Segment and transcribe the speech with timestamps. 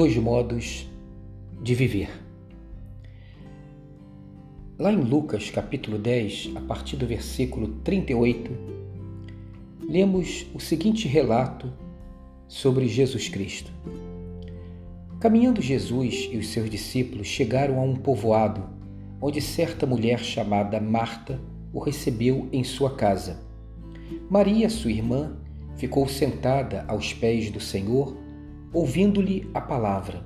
[0.00, 0.88] dois modos
[1.60, 2.08] de viver.
[4.78, 8.50] Lá em Lucas capítulo 10, a partir do versículo 38,
[9.86, 11.70] lemos o seguinte relato
[12.48, 13.70] sobre Jesus Cristo.
[15.20, 18.70] Caminhando Jesus e os seus discípulos chegaram a um povoado
[19.20, 21.38] onde certa mulher chamada Marta
[21.74, 23.42] o recebeu em sua casa.
[24.30, 25.36] Maria, sua irmã,
[25.76, 28.16] ficou sentada aos pés do Senhor,
[28.72, 30.24] ouvindo-lhe a palavra.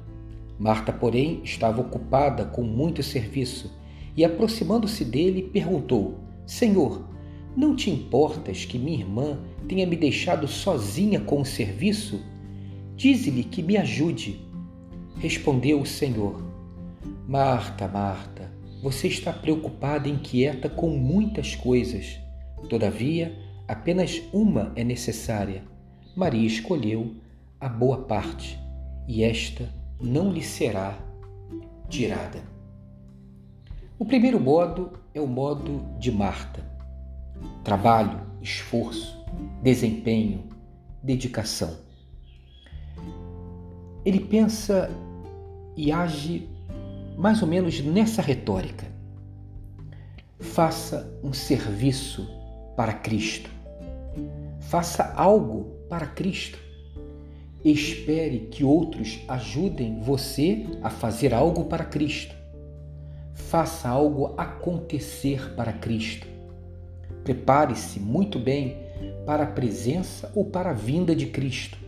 [0.59, 3.73] Marta, porém, estava ocupada com muito serviço
[4.16, 7.09] e, aproximando-se dele, perguntou: Senhor,
[7.57, 9.38] não te importas que minha irmã
[9.69, 12.21] tenha me deixado sozinha com o serviço?
[12.97, 14.41] Dize-lhe que me ajude.
[15.16, 16.43] Respondeu o Senhor:
[17.27, 18.52] Marta, Marta,
[18.83, 22.21] você está preocupada e inquieta com muitas coisas.
[22.69, 25.65] Todavia, apenas uma é necessária.
[26.16, 27.16] Maria escolheu
[27.65, 28.60] a boa parte,
[29.09, 29.66] e esta
[29.98, 30.98] não lhe será
[31.88, 32.43] tirada.
[33.98, 36.62] O primeiro modo é o modo de Marta.
[37.65, 39.18] Trabalho, esforço,
[39.62, 40.45] desempenho,
[41.02, 41.74] dedicação.
[44.04, 44.90] Ele pensa
[45.74, 46.46] e age
[47.16, 48.87] mais ou menos nessa retórica.
[50.38, 52.28] Faça um serviço
[52.76, 53.49] para Cristo.
[54.60, 56.63] Faça algo para Cristo.
[57.65, 62.37] Espere que outros ajudem você a fazer algo para Cristo.
[63.32, 66.26] Faça algo acontecer para Cristo.
[67.25, 68.76] Prepare-se muito bem
[69.25, 71.78] para a presença ou para a vinda de Cristo.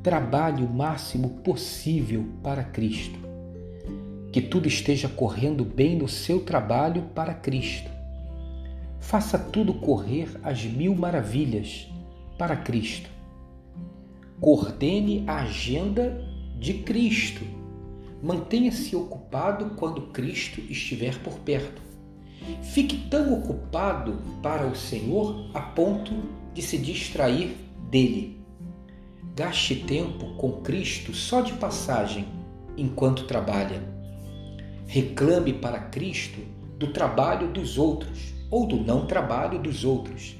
[0.00, 3.18] Trabalhe o máximo possível para Cristo.
[4.30, 7.90] Que tudo esteja correndo bem no seu trabalho para Cristo.
[9.00, 11.88] Faça tudo correr às mil maravilhas
[12.38, 13.10] para Cristo.
[14.40, 16.18] Coordene a agenda
[16.58, 17.44] de Cristo.
[18.22, 21.82] Mantenha-se ocupado quando Cristo estiver por perto.
[22.62, 26.14] Fique tão ocupado para o Senhor a ponto
[26.54, 27.54] de se distrair
[27.90, 28.40] dele.
[29.36, 32.26] Gaste tempo com Cristo só de passagem
[32.78, 33.82] enquanto trabalha.
[34.86, 36.40] Reclame para Cristo
[36.78, 40.34] do trabalho dos outros ou do não trabalho dos outros.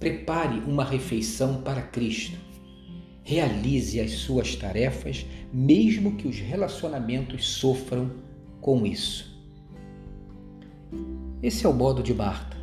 [0.00, 2.51] Prepare uma refeição para Cristo.
[3.24, 8.10] Realize as suas tarefas, mesmo que os relacionamentos sofram
[8.60, 9.32] com isso.
[11.42, 12.56] Esse é o modo de Marta.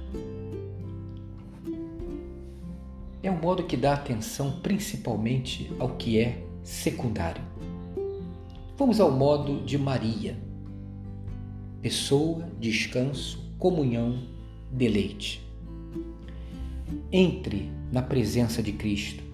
[3.21, 7.43] É um modo que dá atenção principalmente ao que é secundário.
[8.77, 10.37] Vamos ao modo de Maria.
[11.81, 14.23] Pessoa, descanso, comunhão,
[14.71, 15.45] deleite.
[17.11, 19.28] Entre na presença de Cristo.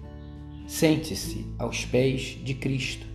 [0.67, 3.05] Sente-se aos pés de Cristo.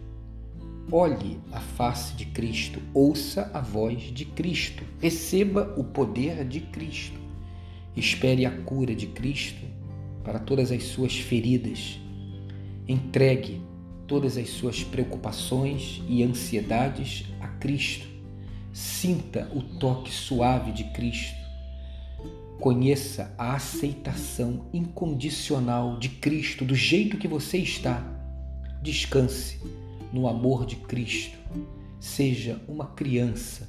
[0.93, 7.19] Olhe a face de Cristo, ouça a voz de Cristo, receba o poder de Cristo.
[7.97, 9.65] Espere a cura de Cristo
[10.23, 11.99] para todas as suas feridas.
[12.87, 13.61] Entregue
[14.07, 18.07] todas as suas preocupações e ansiedades a Cristo.
[18.73, 21.40] Sinta o toque suave de Cristo.
[22.61, 28.05] Conheça a aceitação incondicional de Cristo do jeito que você está.
[28.83, 29.59] Descanse
[30.13, 31.39] no amor de Cristo.
[31.99, 33.67] Seja uma criança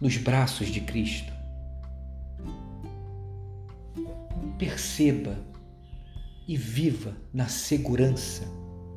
[0.00, 1.32] nos braços de Cristo.
[4.58, 5.38] Perceba
[6.48, 8.42] e viva na segurança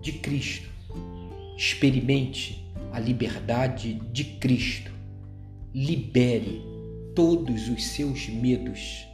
[0.01, 0.67] de Cristo.
[1.55, 4.91] Experimente a liberdade de Cristo.
[5.75, 6.74] Libere
[7.15, 9.07] todos os seus medos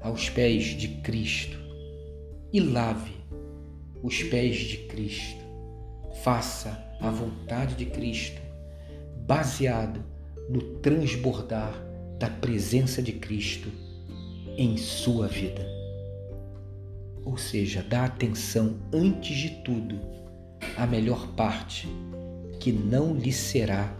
[0.00, 1.58] aos pés de Cristo
[2.52, 3.12] e lave
[4.02, 5.44] os pés de Cristo.
[6.22, 8.40] Faça a vontade de Cristo,
[9.26, 10.02] baseado
[10.48, 11.74] no transbordar
[12.18, 13.70] da presença de Cristo
[14.56, 15.74] em sua vida
[17.24, 19.98] ou seja, dá atenção antes de tudo
[20.76, 21.88] à melhor parte
[22.60, 23.92] que não lhe será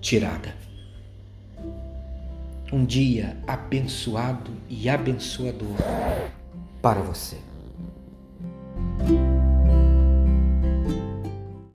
[0.00, 0.54] tirada.
[2.72, 5.76] Um dia abençoado e abençoador
[6.82, 7.36] para você.